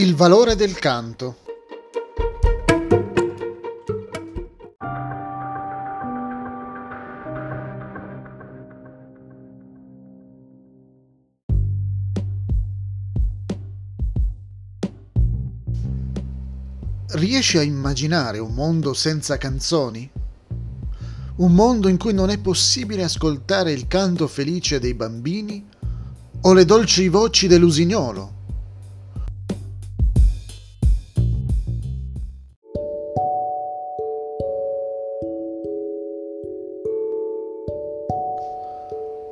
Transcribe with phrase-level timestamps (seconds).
[0.00, 1.38] Il valore del canto.
[17.08, 20.08] Riesci a immaginare un mondo senza canzoni?
[21.38, 25.66] Un mondo in cui non è possibile ascoltare il canto felice dei bambini
[26.42, 28.37] o le dolci voci dell'usignolo?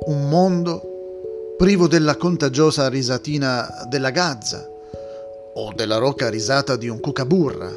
[0.07, 4.65] Un mondo privo della contagiosa risatina della gazza
[5.53, 7.69] o della roca risata di un cucaburra.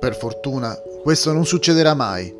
[0.00, 2.34] Per fortuna questo non succederà mai,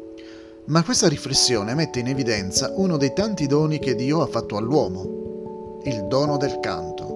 [0.68, 5.82] ma questa riflessione mette in evidenza uno dei tanti doni che Dio ha fatto all'uomo,
[5.84, 7.13] il dono del canto.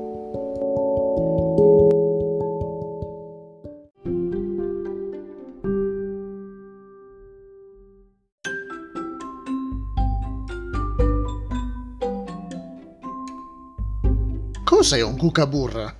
[14.88, 15.94] Cos'è un cucaburra?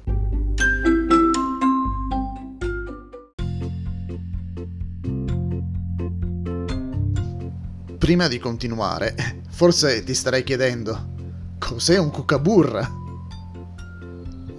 [7.98, 11.10] Prima di continuare, forse ti starei chiedendo,
[11.58, 12.90] cos'è un cucaburra?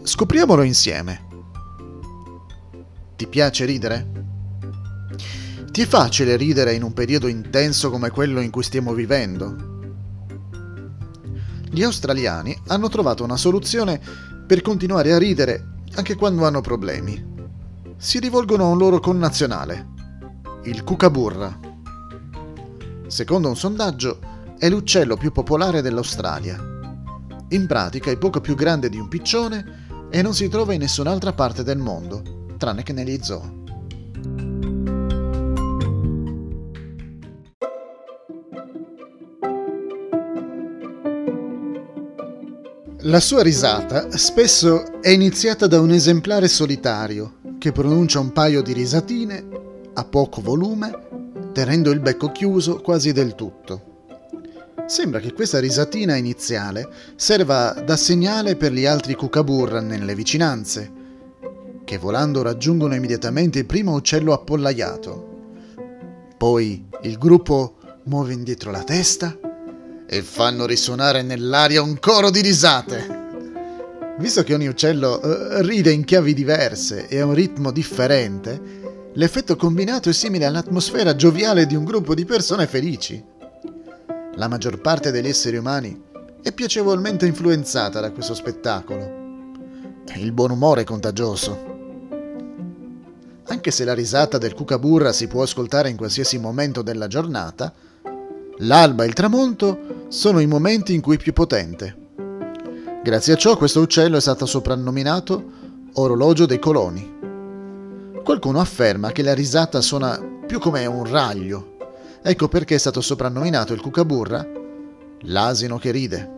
[0.03, 1.25] Scopriamolo insieme.
[3.15, 4.11] Ti piace ridere?
[5.71, 9.68] Ti è facile ridere in un periodo intenso come quello in cui stiamo vivendo?
[11.71, 14.01] Gli australiani hanno trovato una soluzione
[14.47, 17.37] per continuare a ridere anche quando hanno problemi.
[17.97, 19.87] Si rivolgono a un loro connazionale,
[20.63, 21.59] il cucaburra.
[23.07, 24.19] Secondo un sondaggio,
[24.57, 26.57] è l'uccello più popolare dell'Australia.
[27.49, 31.33] In pratica è poco più grande di un piccione e non si trova in nessun'altra
[31.33, 33.58] parte del mondo, tranne che negli zoo.
[43.09, 48.71] La sua risata spesso è iniziata da un esemplare solitario che pronuncia un paio di
[48.71, 49.47] risatine
[49.95, 50.91] a poco volume,
[51.51, 54.03] tenendo il becco chiuso quasi del tutto.
[54.85, 60.91] Sembra che questa risatina iniziale serva da segnale per gli altri cucaburra nelle vicinanze,
[61.85, 65.37] che volando raggiungono immediatamente il primo uccello appollaiato.
[66.37, 69.35] Poi il gruppo muove indietro la testa
[70.11, 73.17] e fanno risuonare nell'aria un coro di risate.
[74.17, 78.59] Visto che ogni uccello uh, ride in chiavi diverse e a un ritmo differente,
[79.13, 83.23] l'effetto combinato è simile all'atmosfera gioviale di un gruppo di persone felici.
[84.33, 86.01] La maggior parte degli esseri umani
[86.41, 89.17] è piacevolmente influenzata da questo spettacolo.
[90.15, 91.77] Il buon umore è contagioso.
[93.43, 97.71] Anche se la risata del cucaburra si può ascoltare in qualsiasi momento della giornata,
[98.57, 101.95] l'alba e il tramonto sono i momenti in cui è più potente.
[103.03, 105.43] Grazie a ciò questo uccello è stato soprannominato
[105.93, 107.17] orologio dei coloni.
[108.23, 111.77] Qualcuno afferma che la risata suona più come un raglio.
[112.23, 114.45] Ecco perché è stato soprannominato il cucaburra
[115.23, 116.35] l'asino che ride.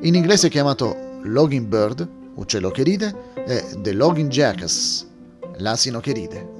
[0.00, 3.14] In inglese è chiamato logging bird, uccello che ride,
[3.46, 5.06] e the logging jackass,
[5.58, 6.51] l'asino che ride.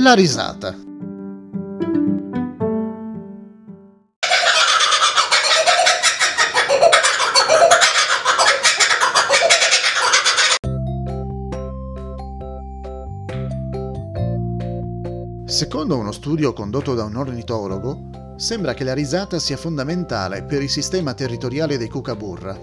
[0.00, 0.76] La risata.
[15.46, 20.70] Secondo uno studio condotto da un ornitologo, sembra che la risata sia fondamentale per il
[20.70, 22.56] sistema territoriale dei cucaburra.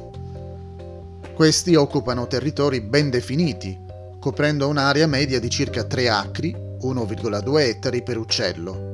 [1.34, 3.78] Questi occupano territori ben definiti,
[4.22, 8.94] coprendo un'area media di circa 3 acri 1,2 ettari per uccello.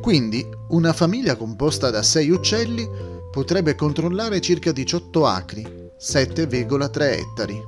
[0.00, 2.88] Quindi una famiglia composta da 6 uccelli
[3.30, 5.62] potrebbe controllare circa 18 acri,
[5.98, 7.62] 7,3 ettari.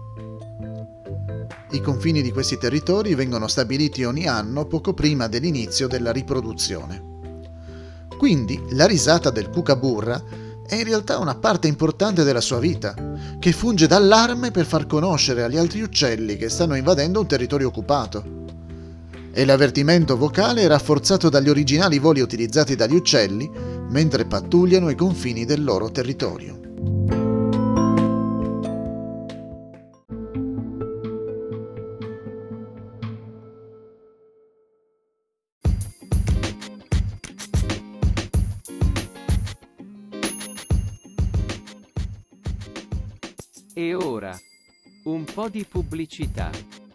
[1.71, 7.15] I confini di questi territori vengono stabiliti ogni anno poco prima dell'inizio della riproduzione.
[8.17, 10.23] Quindi la risata del cucaburra
[10.67, 12.95] è in realtà una parte importante della sua vita,
[13.39, 18.45] che funge d'allarme per far conoscere agli altri uccelli che stanno invadendo un territorio occupato
[19.39, 23.47] e l'avvertimento vocale è rafforzato dagli originali voli utilizzati dagli uccelli
[23.91, 26.59] mentre pattugliano i confini del loro territorio.
[43.75, 44.35] E ora,
[45.05, 46.86] un po' di pubblicità.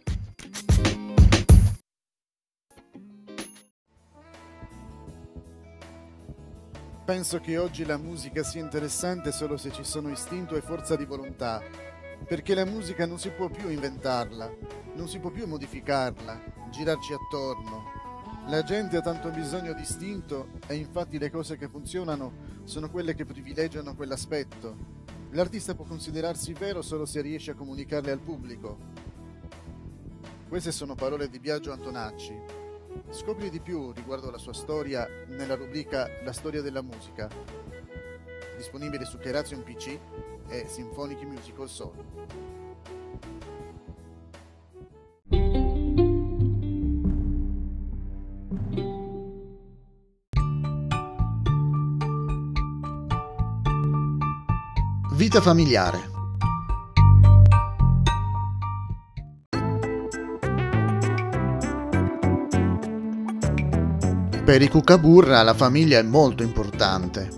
[7.04, 11.06] Penso che oggi la musica sia interessante solo se ci sono istinto e forza di
[11.06, 11.60] volontà,
[12.28, 14.50] perché la musica non si può più inventarla,
[14.94, 18.00] non si può più modificarla, girarci attorno.
[18.48, 23.16] La gente ha tanto bisogno di istinto e infatti le cose che funzionano sono quelle
[23.16, 25.00] che privilegiano quell'aspetto.
[25.32, 28.78] L'artista può considerarsi vero solo se riesce a comunicarle al pubblico.
[30.48, 32.61] Queste sono parole di Biagio Antonacci.
[33.10, 37.30] Scopri di più riguardo alla sua storia nella rubrica La storia della musica,
[38.56, 40.00] disponibile su Keration PC
[40.48, 41.94] e Symphonic Musical Soul.
[55.14, 56.11] Vita familiare.
[64.52, 67.30] Per i Cucaburra la famiglia è molto importante.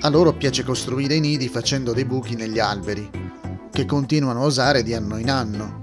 [0.00, 3.08] A loro piace costruire i nidi facendo dei buchi negli alberi,
[3.70, 5.80] che continuano a usare di anno in anno.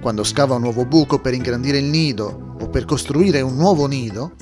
[0.00, 4.36] Quando scava un nuovo buco per ingrandire il nido o per costruire un nuovo nido,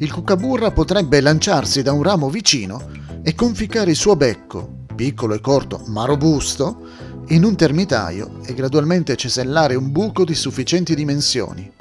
[0.00, 2.90] il cucaburra potrebbe lanciarsi da un ramo vicino
[3.22, 6.86] e conficcare il suo becco piccolo e corto ma robusto,
[7.28, 11.77] in un termitaio e gradualmente cesellare un buco di sufficienti dimensioni.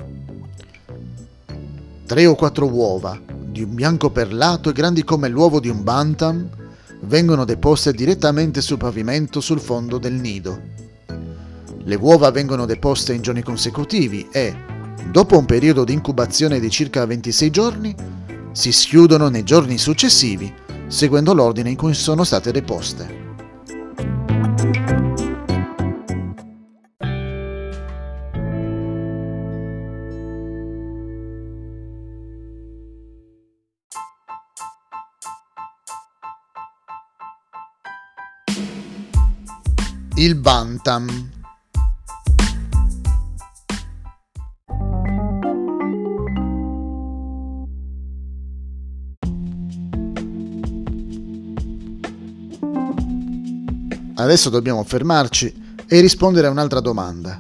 [2.08, 6.48] Tre o quattro uova, di un bianco perlato e grandi come l'uovo di un bantam,
[7.02, 10.58] vengono deposte direttamente sul pavimento sul fondo del nido.
[11.84, 14.56] Le uova vengono deposte in giorni consecutivi e,
[15.12, 17.94] dopo un periodo di incubazione di circa 26 giorni,
[18.54, 20.54] si schiudono nei giorni successivi
[20.88, 23.27] seguendo l'ordine in cui sono state deposte.
[40.20, 41.30] Il Bantam
[54.16, 55.54] Adesso dobbiamo fermarci
[55.86, 57.40] e rispondere a un'altra domanda.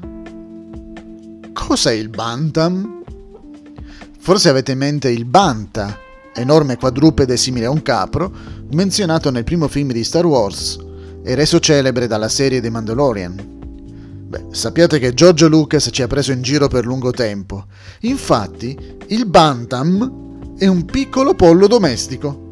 [1.51, 3.01] Cos'è il Bantam?
[4.19, 5.97] Forse avete in mente il Banta,
[6.35, 8.31] enorme quadrupede simile a un capro,
[8.69, 10.85] menzionato nel primo film di Star Wars
[11.27, 13.35] e reso celebre dalla serie The Mandalorian.
[14.29, 17.65] Beh, sappiate che George Lucas ci ha preso in giro per lungo tempo.
[18.01, 22.45] Infatti, il Bantam è un piccolo pollo domestico.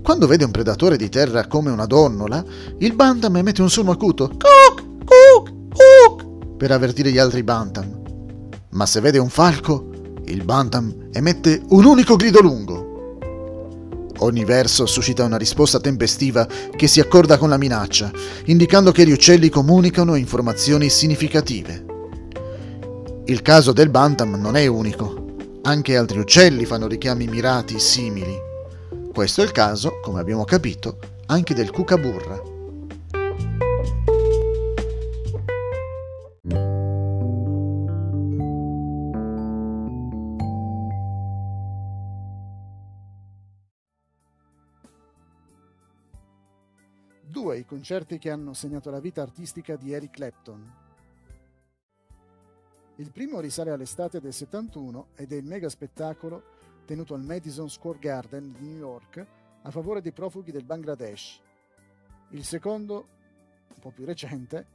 [0.00, 2.44] Quando vede un predatore di terra come una donnola,
[2.78, 8.02] il bantam emette un suono acuto Cook, cook, cook per avvertire gli altri bantam.
[8.70, 9.90] Ma se vede un falco,
[10.26, 12.85] il bantam emette un unico grido lungo.
[14.18, 18.10] Ogni verso suscita una risposta tempestiva che si accorda con la minaccia,
[18.46, 21.84] indicando che gli uccelli comunicano informazioni significative.
[23.26, 25.24] Il caso del bantam non è unico.
[25.62, 28.34] Anche altri uccelli fanno richiami mirati simili.
[29.12, 32.55] Questo è il caso, come abbiamo capito, anche del cucaburra.
[47.28, 50.74] Due i concerti che hanno segnato la vita artistica di Eric Clapton.
[52.98, 56.54] Il primo risale all'estate del 71 ed è il mega spettacolo
[56.84, 59.26] tenuto al Madison Square Garden di New York
[59.62, 61.40] a favore dei profughi del Bangladesh.
[62.30, 63.08] Il secondo,
[63.74, 64.66] un po' più recente,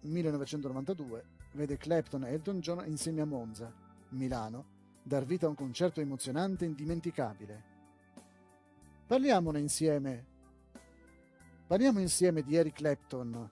[0.00, 3.72] 1992, vede Clapton e Elton John insieme a Monza,
[4.10, 4.64] Milano,
[5.02, 7.64] dar vita a un concerto emozionante e indimenticabile.
[9.06, 10.29] Parliamone insieme.
[11.70, 13.48] Parliamo insieme di Eric Clapton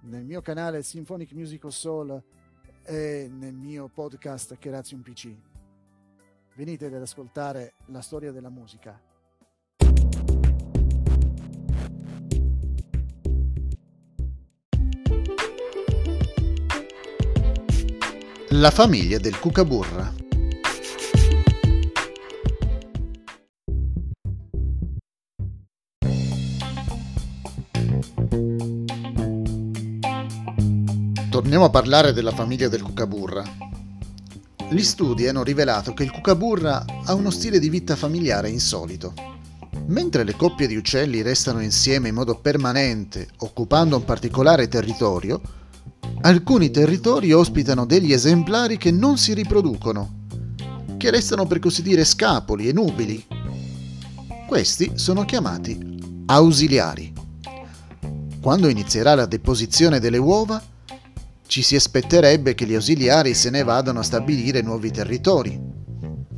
[0.00, 2.20] nel mio canale Symphonic Musical Soul
[2.84, 5.32] e nel mio podcast Keration PC.
[6.56, 9.00] Venite ad ascoltare la storia della musica.
[18.48, 20.25] La famiglia del cucaburra.
[31.46, 33.44] Torniamo a parlare della famiglia del cucaburra.
[34.68, 39.14] Gli studi hanno rivelato che il cucaburra ha uno stile di vita familiare insolito.
[39.86, 45.40] Mentre le coppie di uccelli restano insieme in modo permanente, occupando un particolare territorio,
[46.22, 50.24] alcuni territori ospitano degli esemplari che non si riproducono,
[50.96, 53.24] che restano per così dire scapoli e nubili.
[54.48, 57.12] Questi sono chiamati ausiliari.
[58.40, 60.74] Quando inizierà la deposizione delle uova,
[61.46, 65.60] ci si aspetterebbe che gli ausiliari se ne vadano a stabilire nuovi territori.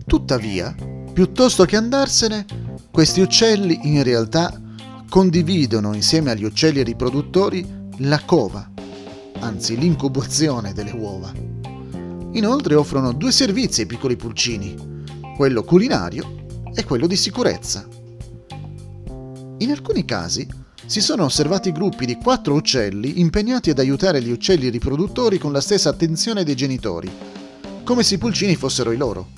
[0.07, 0.75] Tuttavia,
[1.13, 2.45] piuttosto che andarsene,
[2.91, 4.53] questi uccelli in realtà
[5.09, 7.67] condividono insieme agli uccelli riproduttori
[7.99, 8.71] la cova,
[9.41, 11.33] anzi l'incubazione delle uova.
[12.33, 14.75] Inoltre offrono due servizi ai piccoli pulcini,
[15.37, 17.87] quello culinario e quello di sicurezza.
[19.59, 20.47] In alcuni casi
[20.89, 25.61] si sono osservati gruppi di quattro uccelli impegnati ad aiutare gli uccelli riproduttori con la
[25.61, 27.11] stessa attenzione dei genitori,
[27.85, 29.29] come se i pulcini fossero i loro.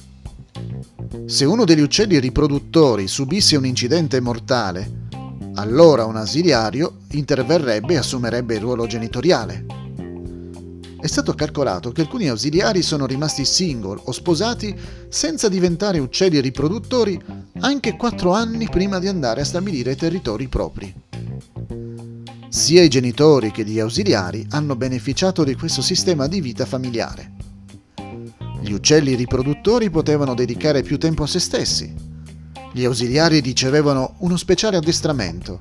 [1.26, 5.09] Se uno degli uccelli riproduttori subisse un incidente mortale,
[5.54, 9.66] allora un ausiliario interverrebbe e assumerebbe il ruolo genitoriale.
[11.00, 14.73] È stato calcolato che alcuni ausiliari sono rimasti single o sposati
[15.09, 17.21] senza diventare uccelli riproduttori
[17.59, 21.09] anche quattro anni prima di andare a stabilire territori propri.
[22.50, 27.30] Sia i genitori che gli ausiliari hanno beneficiato di questo sistema di vita familiare.
[28.61, 31.95] Gli uccelli riproduttori potevano dedicare più tempo a se stessi.
[32.73, 35.61] Gli ausiliari ricevevano uno speciale addestramento,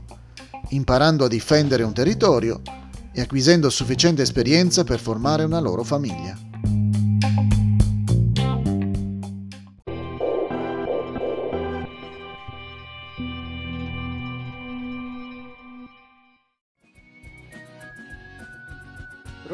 [0.69, 2.59] imparando a difendere un territorio
[3.13, 6.35] e acquisendo sufficiente esperienza per formare una loro famiglia.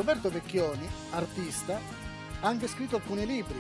[0.05, 1.81] Roberto Vecchioni, artista,
[2.41, 3.59] ha anche scritto alcuni libri.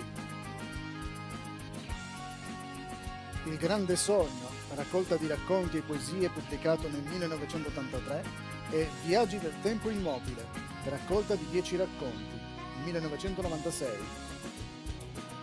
[3.45, 8.23] Il grande sogno, raccolta di racconti e poesie pubblicato nel 1983,
[8.69, 10.45] e Viaggi del tempo immobile,
[10.83, 12.39] raccolta di 10 racconti,
[12.83, 13.97] 1996.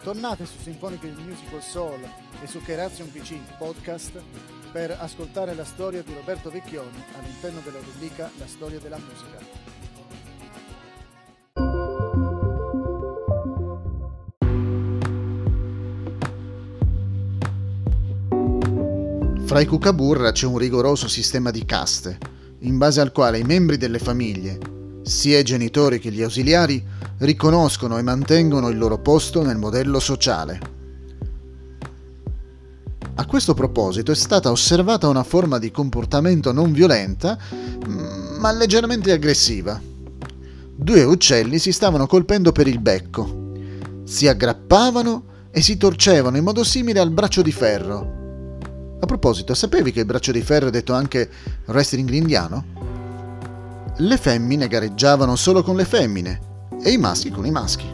[0.04, 2.09] Tornate su Sinfoniche Musical Soul
[2.40, 4.23] e su Keration PC podcast
[4.71, 9.62] per ascoltare la storia di Roberto Vecchioni all'interno della rubrica La storia della musica.
[19.52, 22.16] Fra i cucaburra c'è un rigoroso sistema di caste,
[22.61, 24.59] in base al quale i membri delle famiglie,
[25.02, 26.82] sia i genitori che gli ausiliari,
[27.18, 30.61] riconoscono e mantengono il loro posto nel modello sociale.
[33.16, 37.37] A questo proposito è stata osservata una forma di comportamento non violenta,
[38.38, 39.78] ma leggermente aggressiva.
[40.75, 43.52] Due uccelli si stavano colpendo per il becco,
[44.04, 48.21] si aggrappavano e si torcevano in modo simile al braccio di ferro,
[49.02, 51.28] a proposito, sapevi che il braccio di ferro è detto anche
[51.66, 52.64] wrestling indiano?
[53.97, 56.40] Le femmine gareggiavano solo con le femmine
[56.80, 57.87] e i maschi con i maschi.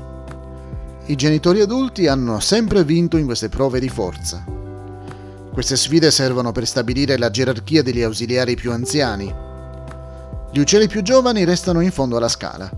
[1.07, 4.45] I genitori adulti hanno sempre vinto in queste prove di forza.
[5.51, 9.35] Queste sfide servono per stabilire la gerarchia degli ausiliari più anziani.
[10.53, 12.71] Gli uccelli più giovani restano in fondo alla scala.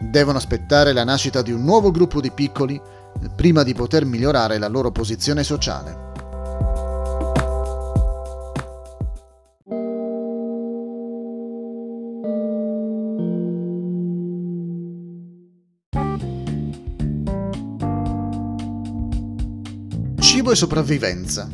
[0.00, 2.80] Devono aspettare la nascita di un nuovo gruppo di piccoli
[3.34, 6.06] prima di poter migliorare la loro posizione sociale.
[20.36, 21.48] Cibo e sopravvivenza.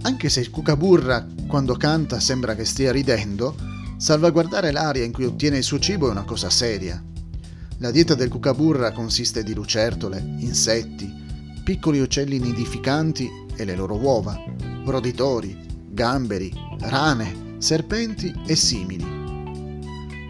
[0.00, 3.54] Anche se il cucaburra quando canta sembra che stia ridendo,
[3.98, 7.04] salvaguardare l'aria in cui ottiene il suo cibo è una cosa seria.
[7.80, 11.12] La dieta del cucaburra consiste di lucertole, insetti,
[11.62, 14.38] piccoli uccelli nidificanti e le loro uova,
[14.84, 15.56] roditori,
[15.88, 19.18] gamberi, rane, serpenti e simili.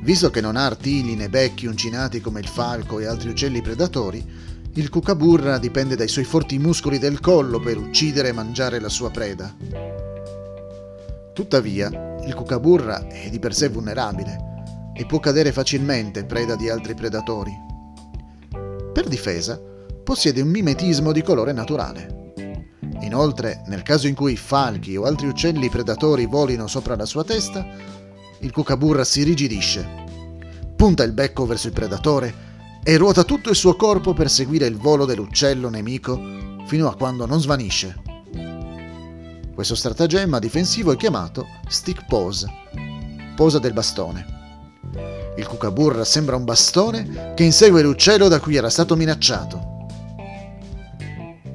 [0.02, 4.24] Visto che non ha artigli né becchi uncinati come il falco e altri uccelli predatori,
[4.74, 9.10] il cucaburra dipende dai suoi forti muscoli del collo per uccidere e mangiare la sua
[9.10, 9.54] preda.
[11.32, 16.94] Tuttavia, il cucaburra è di per sé vulnerabile e può cadere facilmente preda di altri
[16.94, 17.52] predatori.
[18.92, 19.60] Per difesa,
[20.02, 22.29] possiede un mimetismo di colore naturale.
[23.00, 27.66] Inoltre, nel caso in cui falchi o altri uccelli predatori volino sopra la sua testa,
[28.40, 29.88] il cucaburra si rigidisce,
[30.76, 32.48] punta il becco verso il predatore
[32.82, 36.18] e ruota tutto il suo corpo per seguire il volo dell'uccello nemico
[36.66, 38.02] fino a quando non svanisce.
[39.54, 42.48] Questo stratagemma difensivo è chiamato stick pose,
[43.36, 44.38] posa del bastone.
[45.36, 49.79] Il cucaburra sembra un bastone che insegue l'uccello da cui era stato minacciato.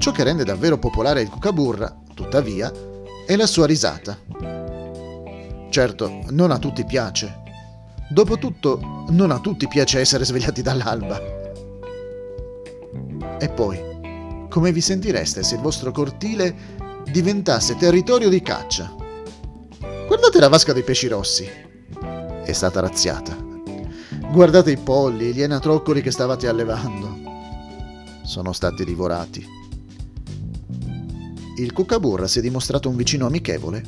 [0.06, 2.72] Ciò che rende davvero popolare il cucaburra, tuttavia,
[3.26, 4.16] è la sua risata.
[5.72, 7.42] Certo, non a tutti piace.
[8.12, 11.20] Dopotutto, non a tutti piace essere svegliati dall'alba.
[13.40, 16.56] E poi, come vi sentireste se il vostro cortile
[17.10, 18.94] diventasse territorio di caccia?
[20.06, 21.50] Guardate la vasca dei pesci rossi.
[22.44, 23.36] È stata razziata.
[24.32, 27.18] Guardate i polli, gli enatroccoli che stavate allevando.
[28.22, 29.64] Sono stati divorati.
[31.58, 33.84] Il cucaburra si è dimostrato un vicino amichevole.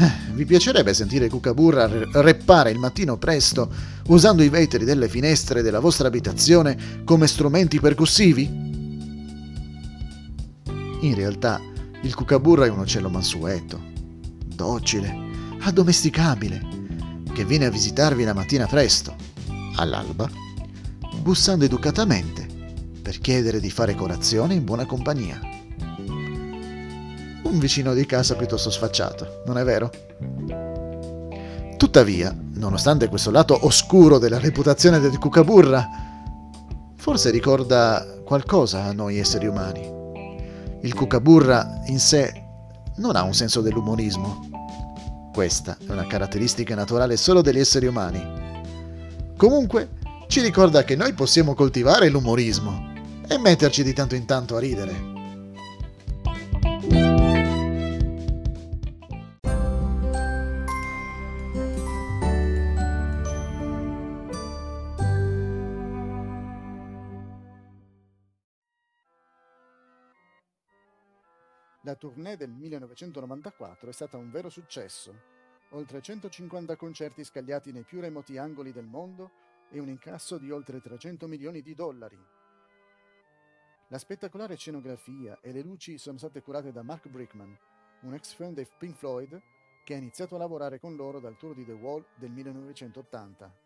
[0.00, 1.90] Eh, vi piacerebbe sentire Cucaburra
[2.22, 3.68] reppare il mattino presto
[4.06, 8.44] usando i vetri delle finestre della vostra abitazione come strumenti percussivi?
[11.00, 11.60] In realtà
[12.02, 13.82] il cucaburra è un uccello mansueto,
[14.46, 15.12] docile,
[15.62, 16.60] addomesticabile,
[17.32, 19.16] che viene a visitarvi la mattina presto,
[19.74, 20.30] all'alba,
[21.20, 22.46] bussando educatamente
[23.02, 25.57] per chiedere di fare colazione in buona compagnia
[27.48, 29.90] un vicino di casa piuttosto sfacciato, non è vero?
[31.76, 35.88] Tuttavia, nonostante questo lato oscuro della reputazione del cucaburra,
[36.96, 39.96] forse ricorda qualcosa a noi esseri umani.
[40.82, 42.44] Il cucaburra in sé
[42.96, 45.30] non ha un senso dell'umorismo.
[45.32, 48.22] Questa è una caratteristica naturale solo degli esseri umani.
[49.36, 49.90] Comunque,
[50.26, 52.92] ci ricorda che noi possiamo coltivare l'umorismo
[53.26, 55.17] e metterci di tanto in tanto a ridere.
[71.82, 75.36] La tournée del 1994 è stata un vero successo.
[75.70, 79.30] Oltre 150 concerti scagliati nei più remoti angoli del mondo
[79.70, 82.18] e un incasso di oltre 300 milioni di dollari.
[83.88, 87.56] La spettacolare scenografia e le luci sono state curate da Mark Brickman,
[88.00, 89.40] un ex fan dei Pink Floyd
[89.84, 93.56] che ha iniziato a lavorare con loro dal tour di The Wall del 1980.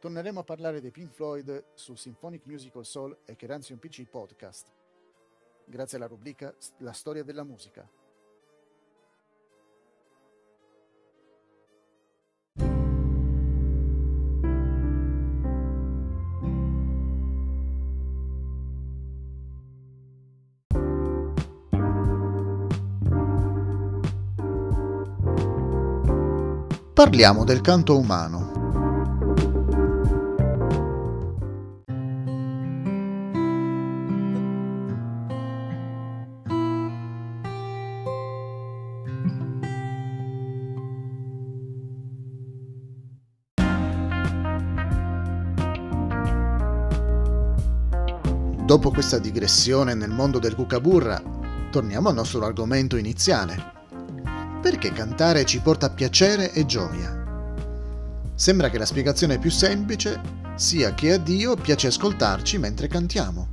[0.00, 4.81] Torneremo a parlare dei Pink Floyd su Symphonic Musical Soul e Keranzion PC Podcast
[5.66, 7.88] grazie alla rubrica La storia della musica.
[27.02, 28.51] Parliamo del canto umano.
[48.72, 51.22] Dopo questa digressione nel mondo del cucaburra,
[51.70, 53.62] torniamo al nostro argomento iniziale.
[54.62, 57.52] Perché cantare ci porta piacere e gioia?
[58.34, 60.18] Sembra che la spiegazione più semplice
[60.54, 63.48] sia che a Dio piace ascoltarci mentre cantiamo.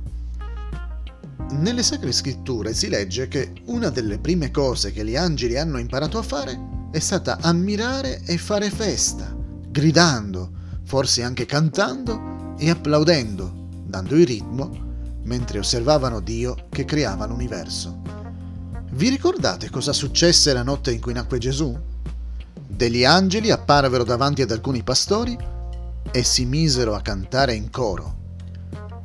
[1.50, 6.16] Nelle sacre scritture si legge che una delle prime cose che gli angeli hanno imparato
[6.16, 9.36] a fare è stata ammirare e fare festa,
[9.68, 10.50] gridando,
[10.84, 14.88] forse anche cantando e applaudendo, dando il ritmo
[15.30, 18.02] mentre osservavano Dio che creava l'universo.
[18.90, 21.78] Vi ricordate cosa successe la notte in cui nacque Gesù?
[22.66, 25.38] Degli angeli apparvero davanti ad alcuni pastori
[26.10, 28.18] e si misero a cantare in coro.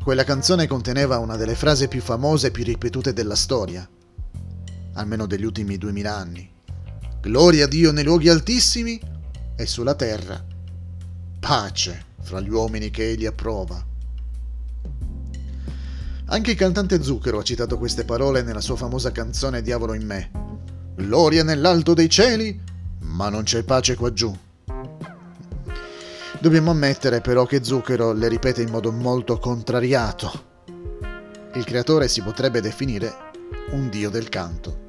[0.04, 3.88] Quella canzone conteneva una delle frasi più famose e più ripetute della storia,
[4.94, 6.52] almeno degli ultimi duemila anni.
[7.22, 9.00] Gloria a Dio nei luoghi altissimi
[9.56, 10.44] e sulla terra.
[11.40, 13.94] Pace fra gli uomini che egli approva.
[16.28, 20.32] Anche il cantante Zucchero ha citato queste parole nella sua famosa canzone Diavolo in me.
[20.96, 22.60] Gloria nell'alto dei cieli,
[23.02, 24.36] ma non c'è pace qua giù.
[26.40, 30.44] Dobbiamo ammettere però che Zucchero le ripete in modo molto contrariato.
[31.54, 33.14] Il creatore si potrebbe definire
[33.72, 34.85] un dio del canto.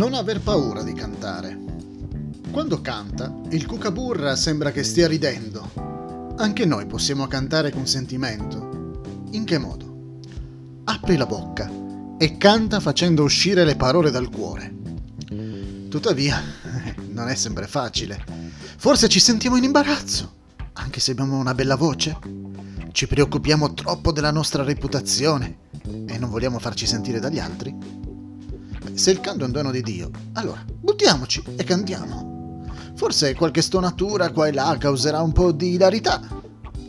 [0.00, 1.58] Non aver paura di cantare.
[2.50, 6.34] Quando canta, il cucaburra sembra che stia ridendo.
[6.38, 9.02] Anche noi possiamo cantare con sentimento.
[9.32, 10.20] In che modo?
[10.84, 11.70] Apri la bocca
[12.16, 14.74] e canta facendo uscire le parole dal cuore.
[15.90, 16.40] Tuttavia,
[17.12, 18.24] non è sempre facile.
[18.78, 20.32] Forse ci sentiamo in imbarazzo,
[20.72, 22.16] anche se abbiamo una bella voce.
[22.90, 25.58] Ci preoccupiamo troppo della nostra reputazione
[26.06, 27.99] e non vogliamo farci sentire dagli altri.
[28.94, 32.64] Se il canto è un dono di Dio, allora buttiamoci e cantiamo.
[32.94, 36.20] Forse qualche stonatura qua e là causerà un po' di ilarità,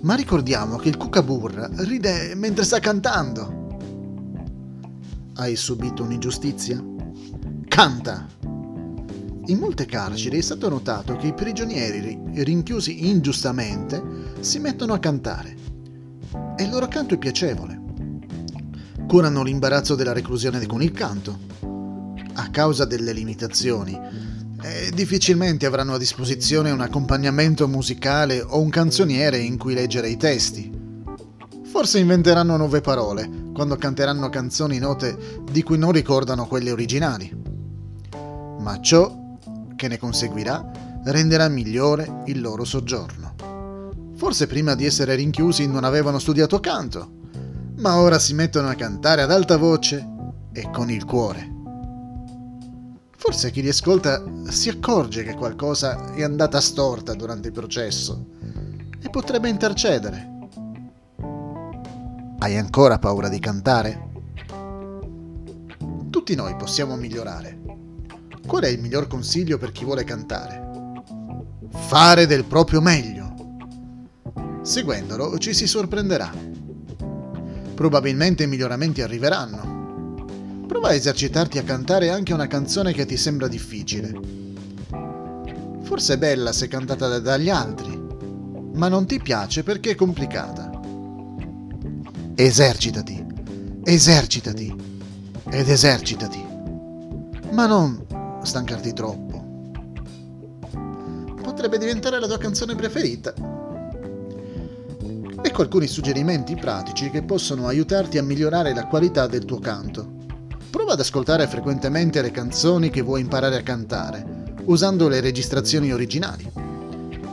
[0.01, 3.59] ma ricordiamo che il Kookaburra ride mentre sta cantando.
[5.35, 6.83] Hai subito un'ingiustizia?
[7.67, 8.27] Canta!
[9.45, 14.01] In molte carceri è stato notato che i prigionieri rinchiusi ingiustamente
[14.39, 15.55] si mettono a cantare
[16.55, 17.79] e il loro canto è piacevole.
[19.07, 21.39] Curano l'imbarazzo della reclusione con il canto.
[22.33, 23.99] A causa delle limitazioni,
[24.63, 30.17] eh, difficilmente avranno a disposizione un accompagnamento musicale o un canzoniere in cui leggere i
[30.17, 30.71] testi.
[31.63, 37.33] Forse inventeranno nuove parole quando canteranno canzoni note di cui non ricordano quelle originali.
[38.59, 39.37] Ma ciò
[39.75, 40.71] che ne conseguirà
[41.05, 43.33] renderà migliore il loro soggiorno.
[44.15, 47.09] Forse prima di essere rinchiusi non avevano studiato canto,
[47.77, 50.07] ma ora si mettono a cantare ad alta voce
[50.53, 51.50] e con il cuore.
[53.23, 58.25] Forse chi li ascolta si accorge che qualcosa è andata storta durante il processo
[58.99, 60.29] e potrebbe intercedere.
[62.39, 64.09] Hai ancora paura di cantare?
[66.09, 67.59] Tutti noi possiamo migliorare
[68.47, 70.69] Qual è il miglior consiglio per chi vuole cantare?
[71.69, 73.35] Fare del proprio meglio.
[74.63, 76.31] Seguendolo ci si sorprenderà.
[77.75, 79.80] Probabilmente i miglioramenti arriveranno.
[80.71, 84.17] Prova a esercitarti a cantare anche una canzone che ti sembra difficile.
[85.81, 88.01] Forse è bella se cantata dagli altri,
[88.75, 90.71] ma non ti piace perché è complicata.
[92.35, 93.21] Esercitati,
[93.83, 94.73] esercitati
[95.49, 96.41] ed esercitati,
[97.51, 99.71] ma non stancarti troppo.
[101.41, 103.33] Potrebbe diventare la tua canzone preferita.
[105.41, 110.19] Ecco alcuni suggerimenti pratici che possono aiutarti a migliorare la qualità del tuo canto.
[110.91, 114.25] Ad ascoltare frequentemente le canzoni che vuoi imparare a cantare,
[114.65, 116.51] usando le registrazioni originali.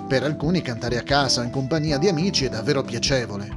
[0.07, 3.51] Per alcuni cantare a casa o in compagnia di amici è davvero piacevole.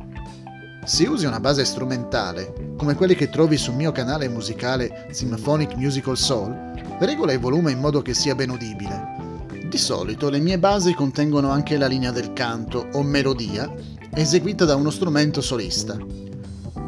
[0.86, 6.18] Se usi una base strumentale, come quelle che trovi sul mio canale musicale Symphonic Musical
[6.18, 9.46] Soul, Regola il volume in modo che sia ben udibile.
[9.70, 13.72] Di solito le mie basi contengono anche la linea del canto o melodia
[14.12, 15.96] eseguita da uno strumento solista.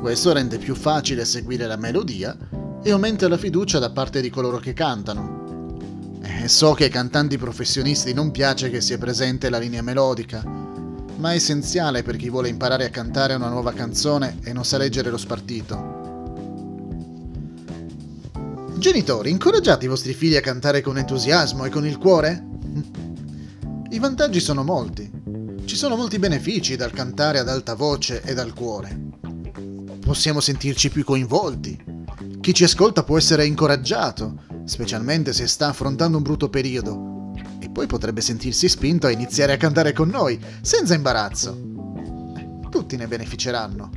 [0.01, 2.35] Questo rende più facile seguire la melodia
[2.83, 5.79] e aumenta la fiducia da parte di coloro che cantano.
[6.21, 11.31] E so che ai cantanti professionisti non piace che sia presente la linea melodica, ma
[11.31, 15.09] è essenziale per chi vuole imparare a cantare una nuova canzone e non sa leggere
[15.09, 16.01] lo spartito.
[18.75, 22.45] Genitori, incoraggiate i vostri figli a cantare con entusiasmo e con il cuore?
[23.91, 25.09] I vantaggi sono molti.
[25.63, 28.99] Ci sono molti benefici dal cantare ad alta voce e dal cuore.
[30.01, 31.92] Possiamo sentirci più coinvolti.
[32.43, 37.31] Chi ci ascolta può essere incoraggiato, specialmente se sta affrontando un brutto periodo.
[37.59, 41.57] E poi potrebbe sentirsi spinto a iniziare a cantare con noi, senza imbarazzo.
[42.69, 43.91] Tutti ne beneficeranno.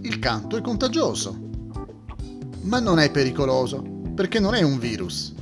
[0.00, 1.38] Il canto è contagioso.
[2.62, 3.82] Ma non è pericoloso
[4.14, 5.34] perché non è un virus.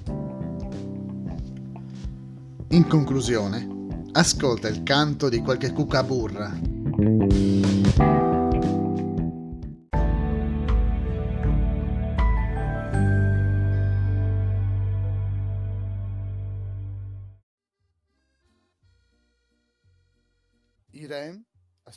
[2.71, 3.69] In conclusione,
[4.11, 6.70] ascolta il canto di qualche cucaburra.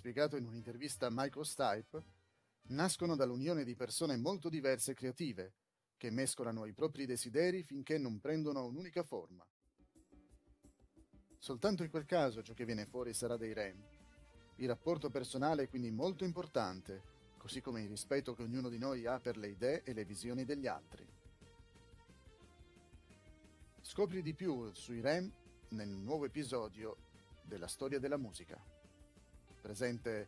[0.04, 2.04] Spiegato in un'intervista a Michael Stipe,
[2.64, 5.54] nascono dall'unione di persone molto diverse e creative,
[5.96, 9.48] che mescolano i propri desideri finché non prendono un'unica forma.
[11.38, 13.82] Soltanto in quel caso ciò che viene fuori sarà dei REM.
[14.58, 17.02] Il rapporto personale è quindi molto importante,
[17.38, 20.44] così come il rispetto che ognuno di noi ha per le idee e le visioni
[20.44, 21.08] degli altri.
[23.80, 25.32] Scopri di più sui REM
[25.70, 26.98] nel nuovo episodio
[27.46, 28.62] della storia della musica,
[29.64, 30.28] presente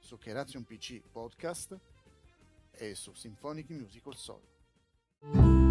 [0.00, 1.78] su Keration PC Podcast
[2.72, 5.61] e su Symphonic Musical Soul.